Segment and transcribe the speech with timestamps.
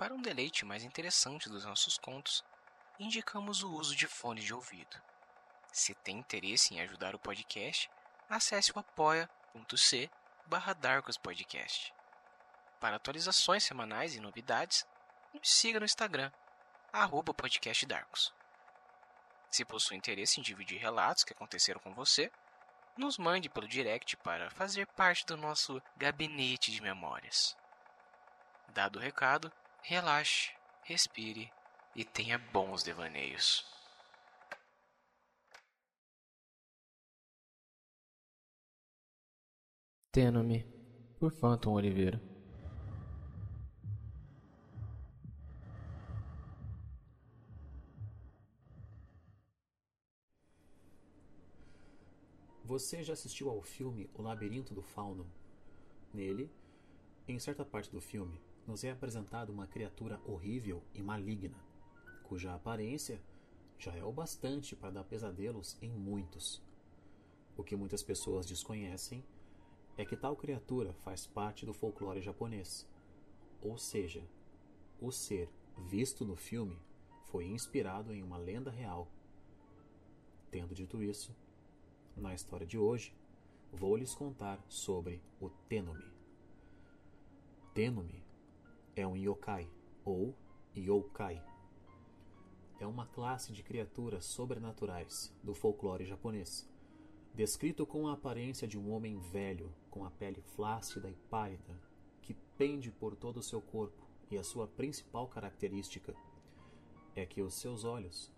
[0.00, 2.42] Para um deleite mais interessante dos nossos contos,
[2.98, 4.96] indicamos o uso de fones de ouvido.
[5.70, 7.90] Se tem interesse em ajudar o podcast,
[8.26, 10.10] acesse o apoia.c
[10.46, 10.74] barra
[11.22, 11.92] Podcast.
[12.80, 14.86] Para atualizações semanais e novidades,
[15.34, 16.32] nos siga no Instagram,
[16.90, 18.32] arroba podcastdarkos.
[19.50, 22.32] Se possui interesse em dividir relatos que aconteceram com você,
[22.96, 27.54] nos mande pelo direct para fazer parte do nosso gabinete de memórias.
[28.68, 30.50] Dado o recado, relaxe,
[30.84, 31.50] respire
[31.94, 33.64] e tenha bons devaneios.
[40.12, 40.64] Teno-me,
[41.18, 42.20] por Phantom Oliveira.
[52.64, 55.26] Você já assistiu ao filme O Labirinto do Fauno?
[56.14, 56.48] Nele,
[57.26, 58.40] em certa parte do filme,
[58.70, 61.58] nos é apresentada uma criatura horrível e maligna,
[62.22, 63.20] cuja aparência
[63.76, 66.62] já é o bastante para dar pesadelos em muitos.
[67.56, 69.24] O que muitas pessoas desconhecem
[69.96, 72.86] é que tal criatura faz parte do folclore japonês,
[73.60, 74.22] ou seja,
[75.00, 75.50] o ser
[75.88, 76.78] visto no filme
[77.24, 79.08] foi inspirado em uma lenda real.
[80.48, 81.34] Tendo dito isso,
[82.16, 83.12] na história de hoje,
[83.72, 86.04] vou lhes contar sobre o Tenome.
[87.74, 88.29] Tenome
[89.00, 89.68] é um yokai
[90.04, 90.34] ou
[90.76, 91.42] yokai.
[92.78, 96.68] É uma classe de criaturas sobrenaturais do folclore japonês,
[97.34, 101.78] descrito com a aparência de um homem velho com a pele flácida e pálida
[102.22, 106.14] que pende por todo o seu corpo e a sua principal característica
[107.14, 108.30] é que os seus olhos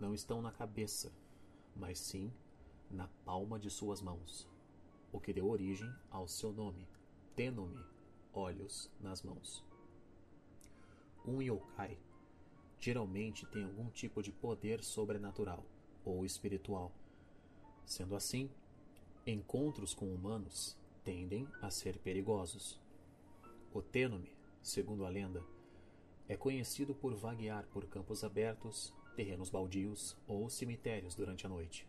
[0.00, 1.12] não estão na cabeça,
[1.74, 2.32] mas sim
[2.90, 4.48] na palma de suas mãos,
[5.12, 6.86] o que deu origem ao seu nome,
[7.34, 7.84] Tenome,
[8.32, 9.69] olhos nas mãos.
[11.26, 11.98] Um yokai
[12.78, 15.64] geralmente tem algum tipo de poder sobrenatural
[16.04, 16.92] ou espiritual.
[17.84, 18.50] Sendo assim,
[19.26, 22.80] encontros com humanos tendem a ser perigosos.
[23.72, 25.44] O Tenome, segundo a lenda,
[26.28, 31.86] é conhecido por vaguear por campos abertos, terrenos baldios ou cemitérios durante a noite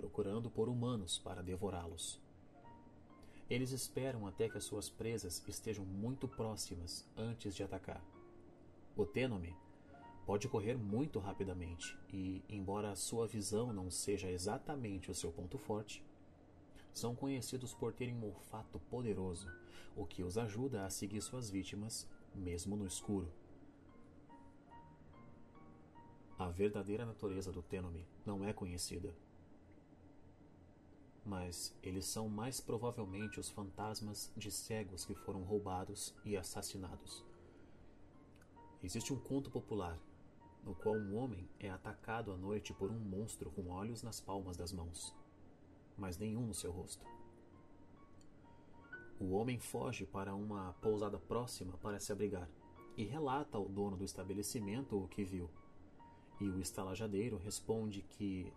[0.00, 2.18] procurando por humanos para devorá-los.
[3.50, 8.02] Eles esperam até que as suas presas estejam muito próximas antes de atacar.
[9.00, 9.56] O Tenome
[10.26, 15.56] pode correr muito rapidamente e, embora a sua visão não seja exatamente o seu ponto
[15.56, 16.04] forte,
[16.92, 19.50] são conhecidos por terem um olfato poderoso,
[19.96, 23.32] o que os ajuda a seguir suas vítimas, mesmo no escuro.
[26.38, 29.16] A verdadeira natureza do Tenome não é conhecida
[31.24, 37.29] mas eles são mais provavelmente os fantasmas de cegos que foram roubados e assassinados.
[38.82, 39.98] Existe um conto popular
[40.64, 44.56] no qual um homem é atacado à noite por um monstro com olhos nas palmas
[44.56, 45.14] das mãos,
[45.96, 47.04] mas nenhum no seu rosto.
[49.18, 52.48] O homem foge para uma pousada próxima para se abrigar
[52.96, 55.50] e relata ao dono do estabelecimento o que viu.
[56.40, 58.50] E o estalajadeiro responde que,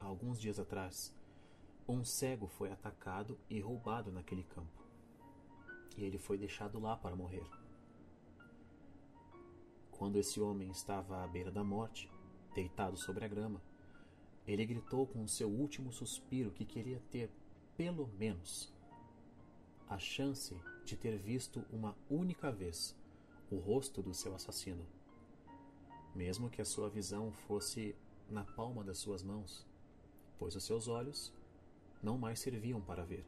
[0.00, 1.14] alguns dias atrás,
[1.86, 4.84] um cego foi atacado e roubado naquele campo.
[5.96, 7.44] E ele foi deixado lá para morrer.
[10.00, 12.10] Quando esse homem estava à beira da morte,
[12.54, 13.60] deitado sobre a grama,
[14.46, 17.30] ele gritou com o seu último suspiro que queria ter,
[17.76, 18.72] pelo menos,
[19.86, 22.96] a chance de ter visto uma única vez
[23.50, 24.86] o rosto do seu assassino,
[26.14, 27.94] mesmo que a sua visão fosse
[28.26, 29.66] na palma das suas mãos,
[30.38, 31.30] pois os seus olhos
[32.02, 33.26] não mais serviam para ver.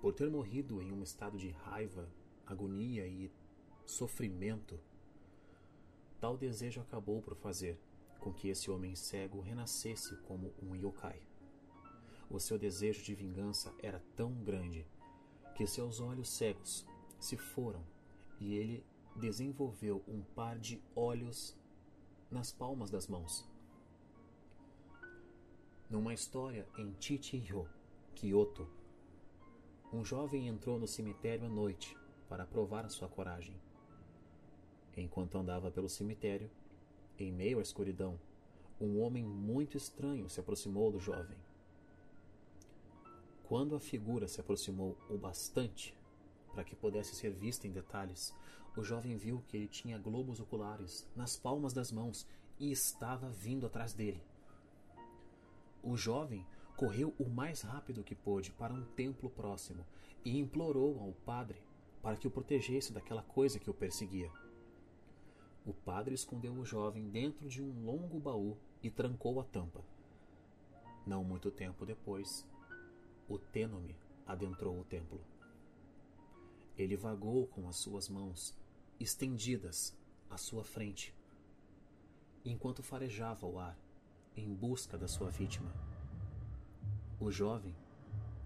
[0.00, 2.10] Por ter morrido em um estado de raiva,
[2.44, 3.30] agonia e
[3.86, 4.76] sofrimento,
[6.24, 7.78] tal desejo acabou por fazer
[8.18, 11.20] com que esse homem cego renascesse como um yokai.
[12.30, 14.86] O seu desejo de vingança era tão grande
[15.54, 16.86] que seus olhos cegos
[17.20, 17.84] se foram
[18.40, 18.82] e ele
[19.14, 21.54] desenvolveu um par de olhos
[22.30, 23.46] nas palmas das mãos
[25.90, 27.68] numa história em Chichiyo,
[28.14, 28.66] Kyoto,
[29.92, 31.96] um jovem entrou no cemitério à noite
[32.28, 33.54] para provar sua coragem.
[34.96, 36.50] Enquanto andava pelo cemitério,
[37.18, 38.18] em meio à escuridão,
[38.80, 41.38] um homem muito estranho se aproximou do jovem.
[43.44, 45.96] Quando a figura se aproximou o bastante
[46.52, 48.34] para que pudesse ser vista em detalhes,
[48.76, 52.26] o jovem viu que ele tinha globos oculares nas palmas das mãos
[52.58, 54.22] e estava vindo atrás dele.
[55.82, 59.84] O jovem correu o mais rápido que pôde para um templo próximo
[60.24, 61.62] e implorou ao padre
[62.02, 64.30] para que o protegesse daquela coisa que o perseguia.
[65.64, 69.82] O padre escondeu o jovem dentro de um longo baú e trancou a tampa.
[71.06, 72.46] Não muito tempo depois,
[73.26, 73.96] o Tênome
[74.26, 75.20] adentrou o templo.
[76.76, 78.54] Ele vagou com as suas mãos
[79.00, 79.96] estendidas
[80.28, 81.14] à sua frente,
[82.44, 83.78] enquanto farejava o ar
[84.36, 85.72] em busca da sua vítima.
[87.18, 87.74] O jovem,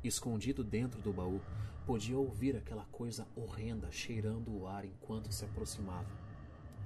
[0.04, 1.40] escondido dentro do baú,
[1.84, 6.27] podia ouvir aquela coisa horrenda cheirando o ar enquanto se aproximava,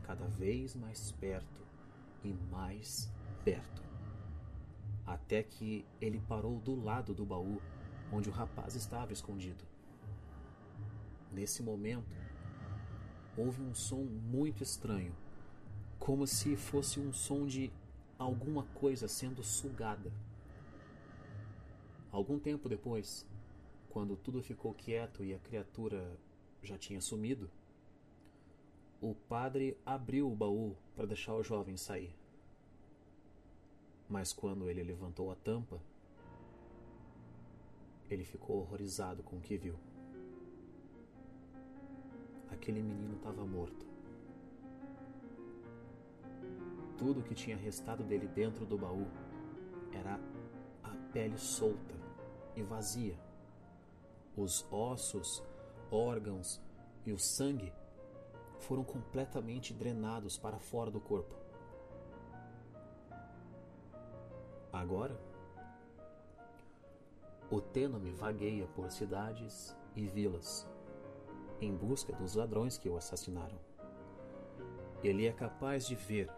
[0.02, 1.62] cada vez mais perto
[2.24, 3.10] e mais
[3.44, 3.82] perto.
[5.06, 7.60] Até que ele parou do lado do baú
[8.12, 9.64] onde o rapaz estava escondido.
[11.32, 12.14] Nesse momento,
[13.36, 15.14] houve um som muito estranho,
[15.98, 17.72] como se fosse um som de
[18.18, 20.12] alguma coisa sendo sugada.
[22.10, 23.26] Algum tempo depois,
[23.88, 26.18] quando tudo ficou quieto e a criatura
[26.62, 27.50] já tinha sumido,
[29.02, 32.14] o padre abriu o baú para deixar o jovem sair.
[34.08, 35.80] Mas quando ele levantou a tampa,
[38.08, 39.74] ele ficou horrorizado com o que viu.
[42.48, 43.84] Aquele menino estava morto.
[46.96, 49.08] Tudo que tinha restado dele dentro do baú
[49.92, 50.20] era
[50.84, 51.96] a pele solta
[52.54, 53.18] e vazia.
[54.36, 55.42] Os ossos,
[55.90, 56.60] órgãos
[57.04, 57.72] e o sangue
[58.62, 61.34] foram completamente drenados para fora do corpo.
[64.72, 65.18] Agora,
[67.50, 70.66] o Tênome vagueia por cidades e vilas
[71.60, 73.58] em busca dos ladrões que o assassinaram.
[75.02, 76.30] Ele é capaz de ver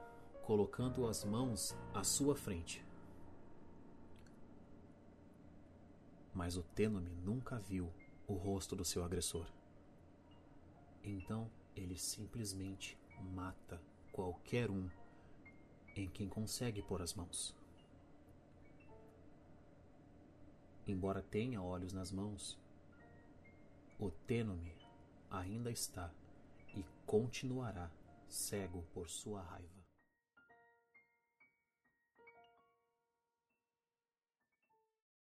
[0.42, 2.84] colocando as mãos à sua frente
[6.34, 7.88] mas o Tênome nunca viu
[8.26, 9.46] o rosto do seu agressor.
[11.02, 12.98] Então ele simplesmente
[13.34, 13.80] mata
[14.12, 14.88] qualquer um
[15.96, 17.54] em quem consegue pôr as mãos.
[20.86, 22.58] Embora tenha olhos nas mãos,
[23.98, 24.76] o Tênome
[25.30, 26.12] ainda está
[26.76, 27.90] e continuará
[28.28, 29.73] cego por sua raiva.